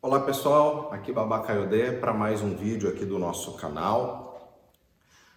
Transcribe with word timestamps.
Olá 0.00 0.20
pessoal, 0.20 0.90
aqui 0.92 1.10
Babá 1.10 1.40
Caiodê 1.40 1.90
para 1.90 2.14
mais 2.14 2.40
um 2.40 2.54
vídeo 2.54 2.88
aqui 2.88 3.04
do 3.04 3.18
nosso 3.18 3.54
canal. 3.54 4.56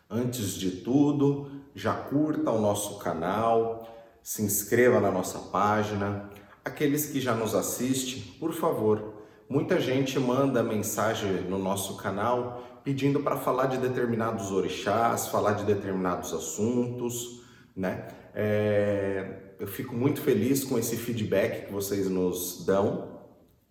Antes 0.08 0.54
de 0.54 0.70
tudo, 0.70 1.50
já 1.74 1.96
curta 1.96 2.52
o 2.52 2.62
nosso 2.62 3.00
canal, 3.00 3.92
se 4.22 4.44
inscreva 4.44 5.00
na 5.00 5.10
nossa 5.10 5.40
página. 5.40 6.30
Aqueles 6.64 7.08
que 7.08 7.20
já 7.20 7.34
nos 7.34 7.56
assistem, 7.56 8.22
por 8.40 8.54
favor, 8.54 9.16
muita 9.50 9.80
gente 9.80 10.20
manda 10.20 10.62
mensagem 10.62 11.42
no 11.50 11.58
nosso 11.58 11.98
canal 11.98 12.62
pedindo 12.84 13.20
para 13.22 13.38
falar 13.38 13.66
de 13.66 13.80
determinados 13.80 14.52
orixás, 14.52 15.28
falar 15.28 15.54
de 15.54 15.64
determinados 15.64 16.32
assuntos, 16.36 17.42
né? 17.76 18.10
É, 18.36 19.56
eu 19.60 19.66
fico 19.66 19.96
muito 19.96 20.22
feliz 20.22 20.64
com 20.64 20.78
esse 20.78 20.98
feedback 20.98 21.66
que 21.66 21.74
vocês 21.74 22.08
nos 22.08 22.64
dão 22.64 23.11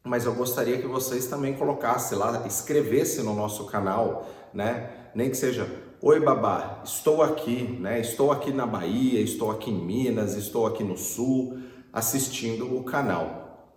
mas 0.05 0.25
eu 0.25 0.35
gostaria 0.35 0.79
que 0.79 0.87
vocês 0.87 1.27
também 1.27 1.55
colocassem 1.55 2.16
lá, 2.16 2.46
escrevessem 2.46 3.24
no 3.24 3.34
nosso 3.34 3.66
canal, 3.66 4.29
né? 4.52 4.91
Nem 5.15 5.29
que 5.29 5.37
seja, 5.37 5.69
oi 6.01 6.20
babá, 6.20 6.80
estou 6.84 7.23
aqui, 7.23 7.62
né? 7.79 8.01
Estou 8.01 8.33
aqui 8.33 8.52
na 8.52 8.66
Bahia, 8.66 9.21
estou 9.21 9.51
aqui 9.51 9.71
em 9.71 9.84
Minas, 9.84 10.34
estou 10.37 10.66
aqui 10.66 10.83
no 10.83 10.97
Sul, 10.97 11.59
assistindo 11.93 12.77
o 12.77 12.83
canal. 12.83 13.77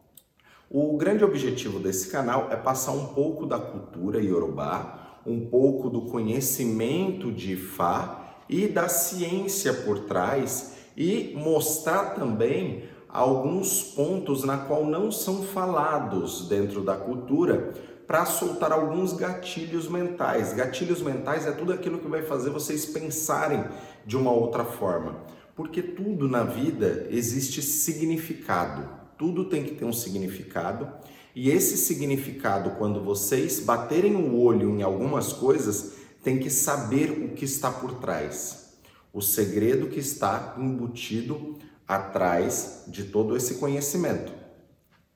O 0.70 0.97
grande 0.97 1.23
objetivo 1.23 1.80
desse 1.80 2.09
canal 2.09 2.47
é 2.52 2.55
passar 2.55 2.94
um 2.94 3.08
pouco 3.08 3.45
da 3.45 3.59
cultura 3.59 4.21
iorubá, 4.21 5.19
um 5.25 5.45
pouco 5.45 5.89
do 5.89 6.03
conhecimento 6.03 7.31
de 7.31 7.55
Fá 7.55 8.38
e 8.49 8.67
da 8.67 8.88
ciência 8.88 9.73
por 9.73 9.99
trás 10.02 10.73
e 10.95 11.33
mostrar 11.35 12.16
também 12.16 12.83
alguns 13.13 13.84
pontos 13.84 14.44
na 14.44 14.58
qual 14.58 14.84
não 14.88 15.12
são 15.12 15.44
falados 15.44 16.48
dentro 16.48 16.81
da 16.81 16.95
cultura 16.95 17.72
para 18.08 18.26
soltar 18.26 18.72
alguns 18.72 19.13
gatilhos 19.13 19.88
mentais. 19.88 20.52
Gatilhos 20.53 21.00
mentais 21.00 21.45
é 21.45 21.52
tudo 21.52 21.72
aquilo 21.72 22.00
que 22.00 22.08
vai 22.08 22.23
fazer 22.23 22.50
vocês 22.50 22.88
pensarem 22.88 23.64
de 24.03 24.17
uma 24.17 24.31
outra 24.31 24.66
forma. 24.66 25.22
Porque 25.55 25.83
tudo 25.83 26.28
na 26.28 26.44
vida 26.44 27.08
existe 27.11 27.61
significado. 27.61 28.89
Tudo 29.16 29.45
tem 29.45 29.64
que 29.64 29.75
ter 29.75 29.86
um 29.86 29.94
significado. 29.94 30.89
E 31.36 31.52
esse 31.52 31.77
significado, 31.77 32.72
quando 32.72 33.03
vocês 33.03 33.59
baterem 33.59 34.16
o 34.16 34.36
olho 34.39 34.72
em 34.72 34.81
algumas 34.81 35.31
coisas, 35.31 35.94
tem 36.23 36.39
que 36.39 36.50
saber 36.50 37.11
o 37.11 37.36
que 37.36 37.45
está 37.45 37.70
por 37.70 37.94
trás. 38.00 38.73
O 39.14 39.22
segredo 39.22 39.88
que 39.88 40.00
está 40.00 40.55
embutido 40.58 41.59
atrás 41.88 42.86
de 42.88 43.06
todo 43.06 43.36
esse 43.36 43.56
conhecimento, 43.56 44.31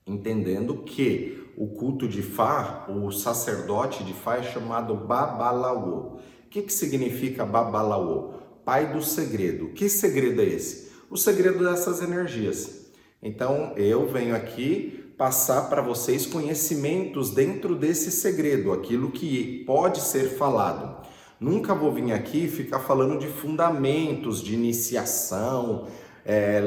entendendo 0.05 0.83
que 0.83 1.51
o 1.57 1.67
culto 1.67 2.07
de 2.07 2.21
Fá, 2.21 2.85
o 2.87 3.11
sacerdote 3.11 4.03
de 4.03 4.13
Fá 4.13 4.37
é 4.37 4.43
chamado 4.43 4.95
Babalaô. 4.95 6.19
O 6.45 6.49
que, 6.49 6.61
que 6.61 6.71
significa 6.71 7.45
Babalaô? 7.45 8.33
Pai 8.63 8.93
do 8.93 9.01
segredo. 9.01 9.69
Que 9.69 9.89
segredo 9.89 10.41
é 10.41 10.45
esse? 10.45 10.91
O 11.09 11.17
segredo 11.17 11.63
dessas 11.63 12.01
energias. 12.01 12.91
Então 13.21 13.73
eu 13.75 14.07
venho 14.07 14.35
aqui 14.35 15.13
passar 15.17 15.63
para 15.67 15.81
vocês 15.81 16.27
conhecimentos 16.27 17.31
dentro 17.31 17.75
desse 17.75 18.11
segredo, 18.11 18.71
aquilo 18.71 19.09
que 19.09 19.63
pode 19.65 19.99
ser 20.01 20.37
falado. 20.37 21.07
Nunca 21.39 21.73
vou 21.73 21.91
vir 21.91 22.11
aqui 22.11 22.47
ficar 22.47 22.79
falando 22.79 23.19
de 23.19 23.27
fundamentos, 23.27 24.41
de 24.41 24.53
iniciação, 24.53 25.87
é, 26.27 26.61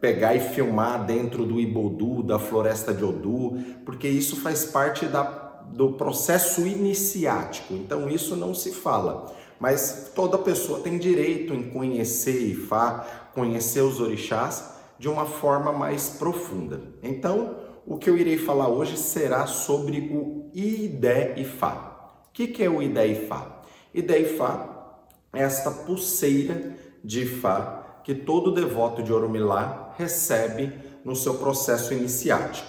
pegar 0.00 0.34
e 0.34 0.40
filmar 0.40 1.06
dentro 1.06 1.46
do 1.46 1.60
Ibodu, 1.60 2.24
da 2.24 2.36
floresta 2.36 2.92
de 2.92 3.04
Odu, 3.04 3.56
porque 3.84 4.08
isso 4.08 4.40
faz 4.42 4.64
parte 4.64 5.06
da, 5.06 5.22
do 5.72 5.92
processo 5.92 6.66
iniciático, 6.66 7.72
então 7.74 8.10
isso 8.10 8.34
não 8.34 8.52
se 8.52 8.72
fala. 8.72 9.32
Mas 9.60 10.10
toda 10.16 10.36
pessoa 10.36 10.80
tem 10.80 10.98
direito 10.98 11.54
em 11.54 11.70
conhecer 11.70 12.42
Ifá, 12.42 13.30
conhecer 13.32 13.82
os 13.82 14.00
orixás 14.00 14.72
de 14.98 15.08
uma 15.08 15.26
forma 15.26 15.72
mais 15.72 16.10
profunda. 16.10 16.82
Então, 17.00 17.54
o 17.86 17.96
que 17.96 18.10
eu 18.10 18.18
irei 18.18 18.36
falar 18.36 18.68
hoje 18.68 18.96
será 18.96 19.46
sobre 19.46 20.10
o 20.12 20.50
Ide 20.52 21.40
Ifá. 21.40 22.10
O 22.28 22.32
que, 22.32 22.48
que 22.48 22.64
é 22.64 22.68
o 22.68 22.82
Ide 22.82 23.06
Ifá? 23.06 23.62
Ide 23.94 24.18
Ifá 24.18 24.98
é 25.32 25.42
esta 25.42 25.70
pulseira 25.70 26.74
de 27.02 27.22
Ifá 27.22 27.83
que 28.04 28.14
todo 28.14 28.52
devoto 28.52 29.02
de 29.02 29.12
Orumilá 29.12 29.94
recebe 29.96 30.72
no 31.04 31.16
seu 31.16 31.34
processo 31.34 31.94
iniciático. 31.94 32.68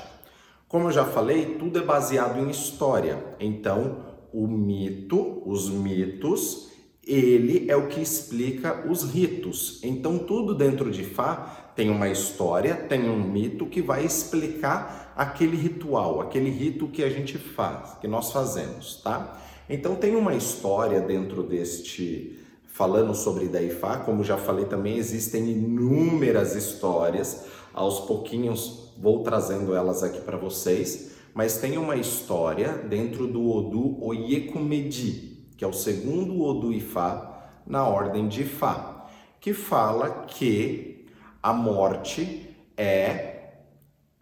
Como 0.68 0.88
eu 0.88 0.92
já 0.92 1.06
falei, 1.06 1.56
tudo 1.56 1.78
é 1.78 1.84
baseado 1.84 2.40
em 2.40 2.50
história. 2.50 3.24
Então, 3.40 4.04
o 4.34 4.48
mito, 4.48 5.42
os 5.46 5.70
mitos, 5.70 6.70
ele 7.06 7.70
é 7.70 7.76
o 7.76 7.88
que 7.88 8.02
explica 8.02 8.86
os 8.90 9.04
ritos. 9.04 9.80
Então, 9.84 10.18
tudo 10.18 10.56
dentro 10.56 10.90
de 10.90 11.04
Fá 11.04 11.72
tem 11.76 11.90
uma 11.90 12.10
história, 12.10 12.74
tem 12.74 13.10
um 13.10 13.22
mito 13.22 13.66
que 13.66 13.82
vai 13.82 14.06
explicar 14.06 15.14
aquele 15.16 15.56
ritual, 15.56 16.22
aquele 16.22 16.50
rito 16.50 16.88
que 16.88 17.04
a 17.04 17.10
gente 17.10 17.38
faz, 17.38 17.98
que 18.00 18.08
nós 18.08 18.32
fazemos, 18.32 19.02
tá? 19.04 19.40
Então, 19.70 19.96
tem 19.96 20.16
uma 20.16 20.34
história 20.34 21.02
dentro 21.02 21.44
deste 21.44 22.45
falando 22.76 23.16
sobre 23.16 23.48
Daifá, 23.48 24.00
como 24.00 24.22
já 24.22 24.36
falei 24.36 24.66
também, 24.66 24.98
existem 24.98 25.50
inúmeras 25.50 26.56
histórias, 26.56 27.46
aos 27.74 28.02
pouquinhos 28.02 28.92
vou 28.98 29.24
trazendo 29.24 29.74
elas 29.74 30.04
aqui 30.04 30.20
para 30.20 30.36
vocês, 30.36 31.12
mas 31.34 31.58
tem 31.58 31.78
uma 31.78 31.96
história 31.96 32.74
dentro 32.74 33.28
do 33.28 33.50
Odu 33.50 34.04
Oyekumedi, 34.04 35.48
que 35.56 35.64
é 35.64 35.68
o 35.68 35.72
segundo 35.72 36.42
Odu 36.42 36.74
Ifá 36.74 37.48
na 37.66 37.88
ordem 37.88 38.28
de 38.28 38.42
Ifá, 38.42 39.08
que 39.40 39.54
fala 39.54 40.26
que 40.28 41.08
a 41.42 41.54
morte 41.54 42.54
é 42.76 43.54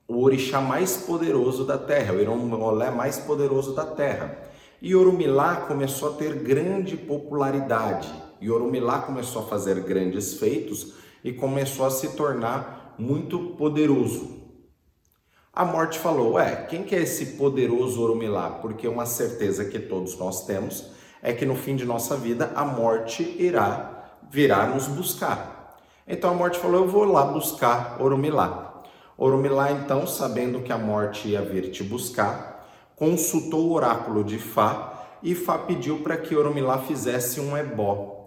o 0.08 0.22
orixá 0.22 0.62
mais 0.62 0.98
poderoso 0.98 1.66
da 1.66 1.80
terra, 1.80 2.14
o 2.14 2.22
Iromolé 2.22 2.92
mais 2.92 3.18
poderoso 3.18 3.74
da 3.74 3.86
terra. 3.88 4.38
E 4.80 4.94
Orumilá 4.94 5.56
começou 5.56 6.10
a 6.10 6.16
ter 6.18 6.36
grande 6.36 6.96
popularidade 6.96 8.23
e 8.44 8.52
Orumilá 8.52 9.00
começou 9.00 9.42
a 9.42 9.46
fazer 9.46 9.80
grandes 9.80 10.34
feitos 10.34 10.96
e 11.24 11.32
começou 11.32 11.86
a 11.86 11.90
se 11.90 12.10
tornar 12.10 12.94
muito 13.00 13.56
poderoso. 13.58 14.44
A 15.54 15.64
morte 15.64 15.98
falou: 15.98 16.34
Ué, 16.34 16.68
quem 16.70 16.84
que 16.84 16.94
é 16.94 17.02
esse 17.02 17.38
poderoso 17.38 18.02
Orumilá? 18.02 18.50
Porque 18.50 18.86
uma 18.86 19.06
certeza 19.06 19.64
que 19.64 19.80
todos 19.80 20.18
nós 20.18 20.46
temos 20.46 20.92
é 21.22 21.32
que 21.32 21.46
no 21.46 21.56
fim 21.56 21.78
de 21.78 21.86
nossa 21.86 22.18
vida 22.18 22.52
a 22.54 22.66
morte 22.66 23.24
irá 23.40 24.12
virá 24.30 24.66
nos 24.66 24.88
buscar. 24.88 25.80
Então 26.06 26.32
a 26.32 26.34
morte 26.34 26.60
falou: 26.60 26.82
Eu 26.82 26.90
vou 26.90 27.06
lá 27.06 27.24
buscar 27.24 27.96
Orumilá. 28.02 28.84
Orumilá, 29.18 29.72
então, 29.72 30.06
sabendo 30.06 30.60
que 30.60 30.74
a 30.74 30.78
morte 30.78 31.30
ia 31.30 31.42
vir 31.42 31.72
te 31.72 31.82
buscar, 31.82 32.68
consultou 32.94 33.70
o 33.70 33.74
oráculo 33.74 34.22
de 34.22 34.38
Fá 34.38 35.06
e 35.24 35.34
Fá 35.34 35.58
pediu 35.58 36.00
para 36.00 36.18
que 36.18 36.36
Orumilá 36.36 36.80
fizesse 36.80 37.40
um 37.40 37.56
ebó. 37.56 38.23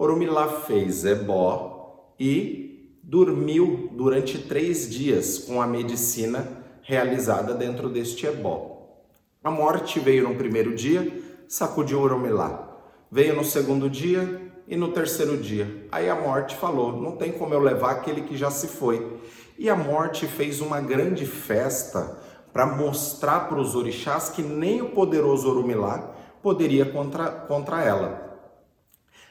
Orumilá 0.00 0.46
fez 0.46 1.04
ebó 1.04 2.14
e 2.20 3.00
dormiu 3.02 3.90
durante 3.94 4.38
três 4.38 4.88
dias 4.88 5.38
com 5.38 5.60
a 5.60 5.66
medicina 5.66 6.46
realizada 6.82 7.52
dentro 7.52 7.88
deste 7.88 8.24
ebó. 8.24 9.00
A 9.42 9.50
morte 9.50 9.98
veio 9.98 10.28
no 10.28 10.36
primeiro 10.36 10.76
dia, 10.76 11.20
sacudiu 11.48 12.00
Orumilá. 12.00 12.78
Veio 13.10 13.34
no 13.34 13.44
segundo 13.44 13.90
dia 13.90 14.52
e 14.68 14.76
no 14.76 14.92
terceiro 14.92 15.36
dia. 15.36 15.88
Aí 15.90 16.08
a 16.08 16.14
morte 16.14 16.54
falou: 16.54 16.92
não 16.92 17.16
tem 17.16 17.32
como 17.32 17.52
eu 17.52 17.60
levar 17.60 17.90
aquele 17.90 18.20
que 18.20 18.36
já 18.36 18.52
se 18.52 18.68
foi. 18.68 19.18
E 19.58 19.68
a 19.68 19.74
morte 19.74 20.28
fez 20.28 20.60
uma 20.60 20.80
grande 20.80 21.26
festa 21.26 22.20
para 22.52 22.66
mostrar 22.66 23.48
para 23.48 23.60
os 23.60 23.74
orixás 23.74 24.28
que 24.28 24.42
nem 24.42 24.80
o 24.80 24.90
poderoso 24.90 25.50
Orumilá 25.50 26.14
poderia 26.40 26.86
contra, 26.86 27.28
contra 27.30 27.82
ela. 27.82 28.27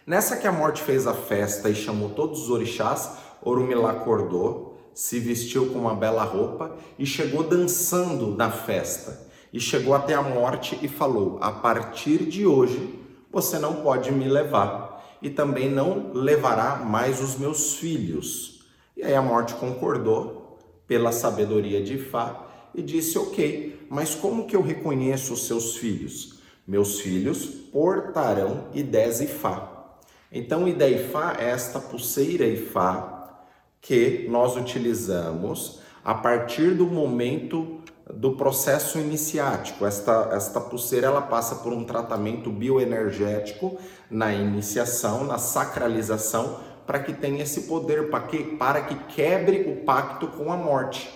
Nessa 0.08 0.38
que 0.38 0.48
a 0.48 0.54
morte 0.54 0.82
fez 0.84 1.06
a 1.06 1.14
festa 1.14 1.70
e 1.70 1.76
chamou 1.76 2.12
todos 2.12 2.44
os 2.44 2.50
orixás, 2.50 3.18
Orumilá 3.42 3.92
acordou, 3.92 4.78
se 4.94 5.20
vestiu 5.20 5.66
com 5.68 5.80
uma 5.80 5.94
bela 5.94 6.24
roupa 6.24 6.78
e 6.98 7.06
chegou 7.06 7.44
dançando 7.44 8.28
na 8.28 8.50
festa. 8.50 9.28
E 9.52 9.60
chegou 9.60 9.94
até 9.94 10.14
a 10.14 10.22
morte 10.22 10.80
e 10.82 10.88
falou: 10.88 11.38
A 11.42 11.52
partir 11.52 12.20
de 12.20 12.48
hoje 12.48 12.98
você 13.30 13.60
não 13.60 13.82
pode 13.82 14.10
me 14.14 14.30
levar 14.30 15.06
e 15.22 15.30
também 15.30 15.70
não 15.70 16.14
levará 16.14 16.78
mais 16.78 17.22
os 17.22 17.38
meus 17.38 17.76
filhos. 17.76 18.66
E 18.96 19.04
aí 19.04 19.14
a 19.14 19.22
morte 19.22 19.56
concordou 19.56 20.58
pela 20.88 21.12
sabedoria 21.12 21.84
de 21.84 21.98
Fá 21.98 22.48
e 22.74 22.82
disse: 22.82 23.18
Ok, 23.18 23.86
mas 23.90 24.16
como 24.16 24.48
que 24.48 24.56
eu 24.56 24.62
reconheço 24.62 25.34
os 25.34 25.46
seus 25.46 25.76
filhos? 25.76 26.40
Meus 26.66 27.02
filhos 27.02 27.46
portarão 27.46 28.70
e 28.74 28.82
Fá. 29.28 29.77
Então, 30.32 30.66
o 30.66 30.68
Idaifá 30.68 31.38
é 31.40 31.50
esta 31.50 31.80
pulseira 31.80 32.46
Ifá 32.46 33.18
que 33.82 34.28
nós 34.30 34.58
utilizamos 34.58 35.80
a 36.04 36.14
partir 36.14 36.74
do 36.74 36.86
momento 36.86 37.82
do 38.14 38.36
processo 38.36 38.98
iniciático. 39.00 39.86
Esta, 39.86 40.30
esta 40.34 40.60
pulseira 40.60 41.08
ela 41.08 41.22
passa 41.22 41.56
por 41.56 41.74
um 41.74 41.84
tratamento 41.84 42.50
bioenergético 42.50 43.78
na 44.10 44.34
iniciação, 44.34 45.24
na 45.24 45.38
sacralização, 45.38 46.60
para 46.86 47.00
que 47.00 47.14
tenha 47.14 47.44
esse 47.44 47.62
poder, 47.62 48.10
para 48.10 48.24
que, 48.28 48.44
para 48.44 48.82
que 48.82 48.96
quebre 49.14 49.70
o 49.70 49.86
pacto 49.86 50.28
com 50.28 50.52
a 50.52 50.58
morte. 50.58 51.10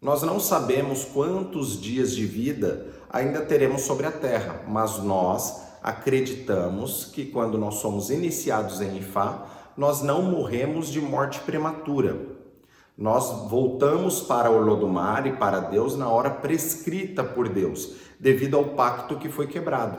Nós 0.00 0.22
não 0.22 0.40
sabemos 0.40 1.04
quantos 1.04 1.78
dias 1.78 2.14
de 2.14 2.24
vida 2.24 2.86
ainda 3.10 3.42
teremos 3.42 3.82
sobre 3.82 4.06
a 4.06 4.10
Terra, 4.10 4.62
mas 4.66 4.98
nós 4.98 5.69
acreditamos 5.82 7.04
que 7.04 7.24
quando 7.26 7.58
nós 7.58 7.76
somos 7.76 8.10
iniciados 8.10 8.80
em 8.80 8.98
Ifá, 8.98 9.46
nós 9.76 10.02
não 10.02 10.22
morremos 10.22 10.88
de 10.88 11.00
morte 11.00 11.40
prematura. 11.40 12.16
Nós 12.96 13.48
voltamos 13.48 14.20
para 14.20 14.50
o 14.50 14.60
Lodumar 14.60 15.26
e 15.26 15.32
para 15.32 15.60
Deus 15.60 15.96
na 15.96 16.08
hora 16.08 16.28
prescrita 16.28 17.24
por 17.24 17.48
Deus, 17.48 17.94
devido 18.18 18.56
ao 18.58 18.64
pacto 18.64 19.16
que 19.16 19.30
foi 19.30 19.46
quebrado. 19.46 19.98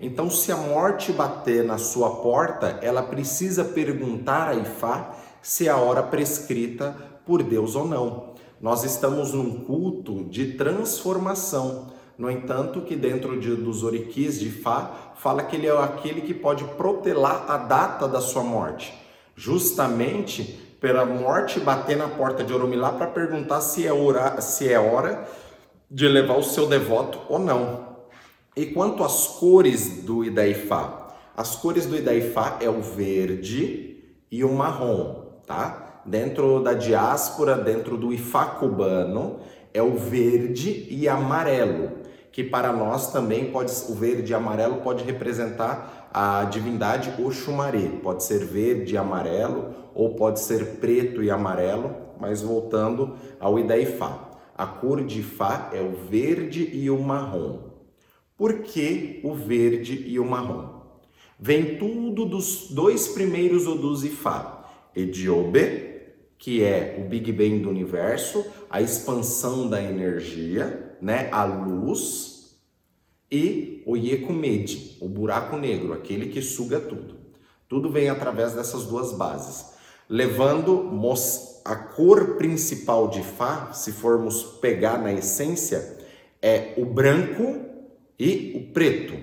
Então, 0.00 0.30
se 0.30 0.50
a 0.50 0.56
morte 0.56 1.12
bater 1.12 1.62
na 1.62 1.78
sua 1.78 2.16
porta, 2.16 2.78
ela 2.82 3.02
precisa 3.02 3.62
perguntar 3.62 4.48
a 4.48 4.54
Ifá 4.54 5.14
se 5.42 5.68
é 5.68 5.70
a 5.70 5.76
hora 5.76 6.02
prescrita 6.02 6.96
por 7.24 7.42
Deus 7.42 7.76
ou 7.76 7.86
não. 7.86 8.30
Nós 8.60 8.82
estamos 8.82 9.32
num 9.32 9.60
culto 9.64 10.24
de 10.24 10.54
transformação. 10.54 11.92
No 12.20 12.30
entanto, 12.30 12.82
que 12.82 12.94
dentro 12.94 13.40
de, 13.40 13.56
dos 13.56 13.82
oriquis 13.82 14.38
de 14.38 14.50
Fá, 14.50 15.12
fala 15.14 15.42
que 15.42 15.56
ele 15.56 15.66
é 15.66 15.70
aquele 15.70 16.20
que 16.20 16.34
pode 16.34 16.62
protelar 16.64 17.50
a 17.50 17.56
data 17.56 18.06
da 18.06 18.20
sua 18.20 18.42
morte. 18.42 18.92
Justamente 19.34 20.76
pela 20.78 21.06
morte 21.06 21.58
bater 21.58 21.96
na 21.96 22.08
porta 22.08 22.44
de 22.44 22.52
Oromilá 22.52 22.92
para 22.92 23.06
perguntar 23.06 23.62
se 23.62 23.86
é, 23.86 23.92
hora, 23.92 24.38
se 24.42 24.70
é 24.70 24.78
hora 24.78 25.26
de 25.90 26.06
levar 26.06 26.36
o 26.36 26.42
seu 26.42 26.66
devoto 26.66 27.18
ou 27.26 27.38
não. 27.38 27.86
E 28.54 28.66
quanto 28.66 29.02
às 29.02 29.26
cores 29.26 30.04
do 30.04 30.22
Idaifá? 30.22 31.08
As 31.34 31.56
cores 31.56 31.86
do 31.86 31.96
Idaifá 31.96 32.58
é 32.60 32.68
o 32.68 32.82
verde 32.82 34.04
e 34.30 34.44
o 34.44 34.52
marrom, 34.52 35.24
tá? 35.46 35.90
dentro 36.04 36.62
da 36.62 36.72
diáspora, 36.72 37.56
dentro 37.56 37.96
do 37.96 38.12
Ifá 38.12 38.46
cubano, 38.46 39.40
é 39.72 39.82
o 39.82 39.96
verde 39.96 40.86
e 40.90 41.08
amarelo, 41.08 41.90
que 42.32 42.44
para 42.44 42.72
nós 42.72 43.12
também 43.12 43.50
pode 43.50 43.72
o 43.88 43.94
verde 43.94 44.32
e 44.32 44.34
amarelo 44.34 44.76
pode 44.76 45.04
representar 45.04 46.08
a 46.12 46.44
divindade 46.44 47.12
Oxumaré, 47.22 47.88
pode 48.02 48.24
ser 48.24 48.44
verde 48.44 48.94
e 48.94 48.98
amarelo 48.98 49.74
ou 49.94 50.14
pode 50.14 50.40
ser 50.40 50.76
preto 50.76 51.22
e 51.22 51.30
amarelo, 51.30 51.94
mas 52.18 52.42
voltando 52.42 53.16
ao 53.38 53.58
Idaifá. 53.58 54.28
A 54.56 54.66
cor 54.66 55.02
de 55.04 55.20
Ifá 55.20 55.70
é 55.72 55.80
o 55.80 55.92
verde 56.08 56.68
e 56.72 56.90
o 56.90 56.98
marrom. 56.98 57.70
Por 58.36 58.58
que 58.58 59.20
o 59.24 59.34
verde 59.34 60.04
e 60.06 60.18
o 60.18 60.24
marrom? 60.24 60.80
Vem 61.38 61.78
tudo 61.78 62.26
dos 62.26 62.68
dois 62.70 63.08
primeiros 63.08 63.66
Odus 63.66 64.04
Ifá, 64.04 64.64
Ediobe 64.94 65.90
que 66.40 66.64
é 66.64 66.96
o 66.98 67.06
Big 67.06 67.30
Bang 67.32 67.58
do 67.58 67.68
universo, 67.68 68.46
a 68.70 68.80
expansão 68.80 69.68
da 69.68 69.80
energia, 69.80 70.89
né, 71.00 71.28
a 71.32 71.44
luz, 71.44 72.40
e 73.30 73.82
o 73.86 73.96
Yekumedi, 73.96 74.96
o 75.00 75.08
buraco 75.08 75.56
negro, 75.56 75.92
aquele 75.92 76.26
que 76.26 76.42
suga 76.42 76.80
tudo. 76.80 77.16
Tudo 77.68 77.88
vem 77.88 78.08
através 78.08 78.52
dessas 78.52 78.86
duas 78.86 79.12
bases, 79.12 79.72
levando 80.08 80.90
a 81.64 81.76
cor 81.76 82.36
principal 82.36 83.08
de 83.08 83.22
Fá, 83.22 83.72
se 83.72 83.92
formos 83.92 84.42
pegar 84.42 84.98
na 84.98 85.12
essência, 85.12 85.98
é 86.42 86.74
o 86.76 86.84
branco 86.84 87.60
e 88.18 88.52
o 88.56 88.72
preto. 88.72 89.14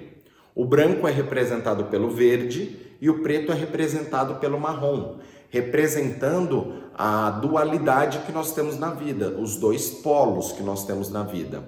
O 0.56 0.63
branco 0.63 1.07
é 1.07 1.12
representado 1.12 1.85
pelo 1.85 2.09
verde 2.09 2.95
e 3.01 3.09
o 3.09 3.21
preto 3.21 3.51
é 3.51 3.56
representado 3.56 4.35
pelo 4.35 4.59
marrom 4.59 5.19
representando 5.49 6.83
a 6.94 7.29
dualidade 7.29 8.19
que 8.19 8.31
nós 8.31 8.53
temos 8.53 8.77
na 8.77 8.91
vida, 8.91 9.29
os 9.39 9.55
dois 9.55 9.89
polos 9.89 10.51
que 10.51 10.63
nós 10.63 10.85
temos 10.85 11.11
na 11.11 11.23
vida. 11.23 11.63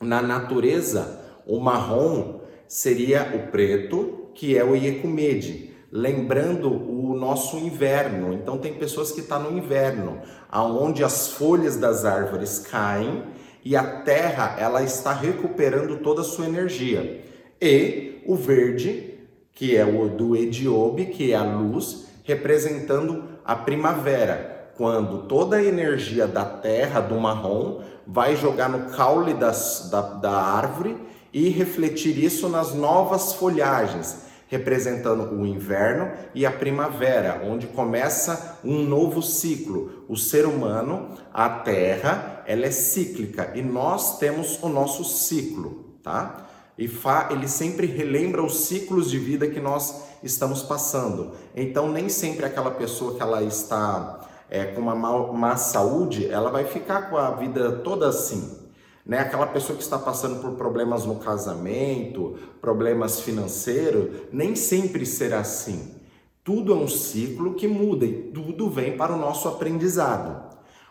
Na 0.00 0.22
natureza, 0.22 1.20
o 1.46 1.60
marrom 1.60 2.40
seria 2.66 3.32
o 3.34 3.50
preto, 3.50 4.30
que 4.34 4.56
é 4.56 4.64
o 4.64 4.76
Iecumede, 4.76 5.74
lembrando 5.90 6.70
o 6.70 7.14
nosso 7.14 7.56
inverno. 7.56 8.32
Então 8.32 8.58
tem 8.58 8.74
pessoas 8.74 9.10
que 9.10 9.20
estão 9.20 9.42
tá 9.42 9.50
no 9.50 9.56
inverno, 9.56 10.20
aonde 10.50 11.02
as 11.02 11.28
folhas 11.28 11.76
das 11.76 12.04
árvores 12.04 12.58
caem 12.58 13.24
e 13.64 13.76
a 13.76 14.02
terra 14.02 14.56
ela 14.58 14.82
está 14.82 15.12
recuperando 15.12 15.98
toda 15.98 16.20
a 16.20 16.24
sua 16.24 16.46
energia. 16.46 17.24
E 17.60 18.22
o 18.26 18.36
verde, 18.36 19.14
que 19.52 19.76
é 19.76 19.84
o 19.84 20.08
do 20.08 20.36
Ediobe, 20.36 21.06
que 21.06 21.32
é 21.32 21.34
a 21.34 21.42
luz, 21.42 22.06
representando 22.28 23.24
a 23.42 23.56
primavera, 23.56 24.70
quando 24.76 25.22
toda 25.22 25.56
a 25.56 25.64
energia 25.64 26.26
da 26.26 26.44
terra, 26.44 27.00
do 27.00 27.18
marrom, 27.18 27.80
vai 28.06 28.36
jogar 28.36 28.68
no 28.68 28.90
caule 28.90 29.32
das, 29.32 29.88
da, 29.90 30.02
da 30.02 30.30
árvore 30.30 30.94
e 31.32 31.48
refletir 31.48 32.22
isso 32.22 32.46
nas 32.50 32.74
novas 32.74 33.32
folhagens, 33.32 34.24
representando 34.46 35.34
o 35.34 35.46
inverno 35.46 36.12
e 36.34 36.44
a 36.44 36.50
primavera, 36.50 37.40
onde 37.44 37.66
começa 37.66 38.58
um 38.62 38.82
novo 38.84 39.22
ciclo. 39.22 40.04
O 40.06 40.14
ser 40.14 40.44
humano, 40.44 41.14
a 41.32 41.48
terra, 41.48 42.42
ela 42.46 42.66
é 42.66 42.70
cíclica 42.70 43.52
e 43.54 43.62
nós 43.62 44.18
temos 44.18 44.62
o 44.62 44.68
nosso 44.68 45.02
ciclo, 45.02 45.98
tá? 46.02 46.47
E 46.78 46.86
Fá, 46.86 47.28
ele 47.32 47.48
sempre 47.48 47.88
relembra 47.88 48.40
os 48.40 48.60
ciclos 48.60 49.10
de 49.10 49.18
vida 49.18 49.48
que 49.48 49.60
nós 49.60 50.02
estamos 50.22 50.62
passando. 50.62 51.32
Então, 51.54 51.90
nem 51.90 52.08
sempre 52.08 52.46
aquela 52.46 52.70
pessoa 52.70 53.16
que 53.16 53.20
ela 53.20 53.42
está 53.42 54.20
é, 54.48 54.64
com 54.66 54.80
uma 54.80 54.94
má, 54.94 55.32
má 55.32 55.56
saúde, 55.56 56.30
ela 56.30 56.50
vai 56.50 56.64
ficar 56.64 57.10
com 57.10 57.16
a 57.16 57.32
vida 57.32 57.72
toda 57.72 58.08
assim. 58.08 58.56
Né? 59.04 59.18
Aquela 59.18 59.46
pessoa 59.46 59.76
que 59.76 59.82
está 59.82 59.98
passando 59.98 60.40
por 60.40 60.52
problemas 60.52 61.04
no 61.04 61.16
casamento, 61.16 62.38
problemas 62.60 63.20
financeiros, 63.20 64.28
nem 64.32 64.54
sempre 64.54 65.04
será 65.04 65.40
assim. 65.40 65.96
Tudo 66.44 66.72
é 66.72 66.76
um 66.76 66.88
ciclo 66.88 67.54
que 67.54 67.66
muda 67.66 68.06
e 68.06 68.30
tudo 68.32 68.70
vem 68.70 68.96
para 68.96 69.12
o 69.12 69.18
nosso 69.18 69.48
aprendizado. 69.48 70.46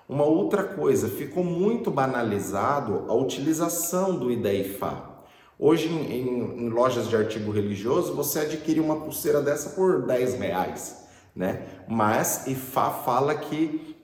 Uma 0.08 0.26
outra 0.26 0.64
coisa, 0.64 1.08
ficou 1.08 1.44
muito 1.44 1.90
banalizado 1.90 3.06
a 3.08 3.14
utilização 3.14 4.18
do 4.18 4.30
Ideifá. 4.30 5.17
Hoje, 5.60 5.88
em, 5.88 6.12
em, 6.12 6.66
em, 6.66 6.70
lojas 6.70 7.10
de 7.10 7.16
artigo 7.16 7.52
religioso, 7.52 8.14
você 8.14 8.42
adquire 8.42 8.80
uma 8.80 9.02
pulseira 9.02 9.42
dessa 9.42 9.72
por 9.72 10.06
10 10.06 10.36
reais, 10.36 10.98
né? 11.36 11.64
Mas 11.88 12.46
Ifá 12.46 12.92
fala 12.92 13.34
que 13.34 13.96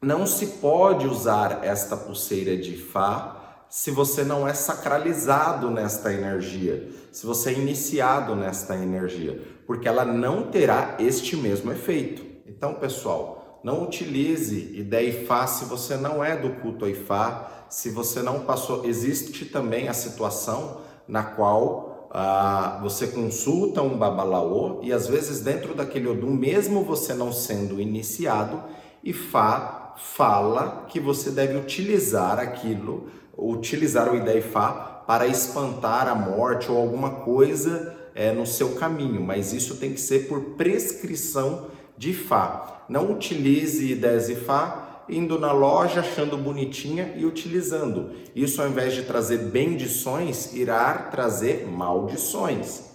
não 0.00 0.26
se 0.26 0.46
pode 0.58 1.06
usar 1.06 1.64
esta 1.64 1.96
pulseira 1.96 2.56
de 2.56 2.74
Ifá 2.74 3.64
se 3.68 3.90
você 3.90 4.22
não 4.22 4.46
é 4.46 4.54
sacralizado 4.54 5.68
nesta 5.68 6.12
energia, 6.12 6.88
se 7.10 7.26
você 7.26 7.50
é 7.50 7.54
iniciado 7.54 8.36
nesta 8.36 8.76
energia, 8.76 9.42
porque 9.66 9.88
ela 9.88 10.04
não 10.04 10.44
terá 10.44 10.96
este 11.00 11.36
mesmo 11.36 11.72
efeito. 11.72 12.24
Então, 12.46 12.74
pessoal, 12.74 13.43
não 13.64 13.82
utilize 13.82 14.76
ideia 14.78 15.08
Ifá 15.08 15.46
se 15.46 15.64
você 15.64 15.96
não 15.96 16.22
é 16.22 16.36
do 16.36 16.50
culto 16.60 16.86
Ifá, 16.86 17.64
se 17.70 17.88
você 17.88 18.20
não 18.20 18.40
passou. 18.40 18.84
Existe 18.84 19.46
também 19.46 19.88
a 19.88 19.94
situação 19.94 20.82
na 21.08 21.22
qual 21.22 22.08
ah, 22.10 22.78
você 22.82 23.06
consulta 23.06 23.80
um 23.80 23.96
babalaô 23.96 24.80
e 24.82 24.92
às 24.92 25.06
vezes 25.06 25.40
dentro 25.40 25.74
daquele 25.74 26.06
odum, 26.08 26.30
mesmo 26.30 26.84
você 26.84 27.14
não 27.14 27.32
sendo 27.32 27.80
iniciado, 27.80 28.62
Ifá 29.02 29.94
fala 29.96 30.84
que 30.88 31.00
você 31.00 31.30
deve 31.30 31.56
utilizar 31.56 32.38
aquilo, 32.38 33.08
utilizar 33.36 34.12
o 34.12 34.16
Idaifá 34.16 35.02
para 35.06 35.26
espantar 35.26 36.06
a 36.06 36.14
morte 36.14 36.70
ou 36.70 36.76
alguma 36.76 37.22
coisa 37.22 37.96
é, 38.14 38.30
no 38.30 38.46
seu 38.46 38.74
caminho, 38.74 39.22
mas 39.22 39.52
isso 39.52 39.76
tem 39.76 39.92
que 39.92 40.00
ser 40.00 40.28
por 40.28 40.40
prescrição 40.56 41.66
de 41.96 42.12
Fá. 42.12 42.84
Não 42.88 43.10
utilize 43.12 43.90
ideias 43.90 44.28
Ifá 44.28 45.04
indo 45.08 45.38
na 45.38 45.52
loja, 45.52 46.00
achando 46.00 46.36
bonitinha 46.36 47.14
e 47.16 47.24
utilizando. 47.24 48.12
Isso, 48.34 48.60
ao 48.60 48.68
invés 48.68 48.94
de 48.94 49.02
trazer 49.02 49.38
bendições, 49.38 50.54
irá 50.54 50.94
trazer 50.94 51.66
maldições. 51.66 52.94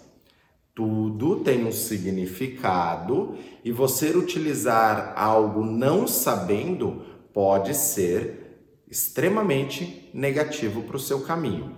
Tudo 0.73 1.37
tem 1.37 1.65
um 1.65 1.71
significado 1.71 3.35
e 3.63 3.71
você 3.71 4.09
utilizar 4.09 5.13
algo 5.15 5.63
não 5.63 6.07
sabendo 6.07 7.03
pode 7.33 7.75
ser 7.75 8.83
extremamente 8.89 10.09
negativo 10.13 10.81
para 10.83 10.95
o 10.95 10.99
seu 10.99 11.21
caminho. 11.21 11.75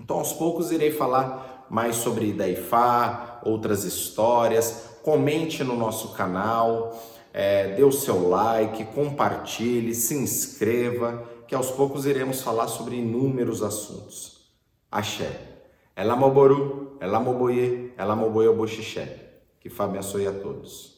Então, 0.00 0.18
aos 0.18 0.32
poucos, 0.32 0.72
irei 0.72 0.90
falar 0.90 1.66
mais 1.70 1.96
sobre 1.96 2.26
Idaifá, 2.26 3.40
outras 3.44 3.84
histórias. 3.84 4.91
Comente 5.02 5.64
no 5.64 5.76
nosso 5.76 6.14
canal 6.14 6.96
é, 7.32 7.74
dê 7.74 7.82
o 7.82 7.90
seu 7.90 8.28
like, 8.28 8.84
compartilhe, 8.86 9.94
se 9.94 10.14
inscreva, 10.14 11.24
que 11.48 11.54
aos 11.54 11.70
poucos 11.70 12.06
iremos 12.06 12.40
falar 12.40 12.68
sobre 12.68 12.96
inúmeros 12.96 13.62
assuntos. 13.62 14.50
Axé. 14.90 15.30
Ela 15.94 16.16
moboru, 16.16 16.96
ela 17.00 17.20
moboye, 17.20 17.92
ela 17.96 18.16
moboye 18.16 18.50
boxixé. 18.52 19.18
Que 19.60 19.68
Fá 19.68 19.84
abençoe 19.84 20.26
a 20.26 20.32
todos. 20.32 20.91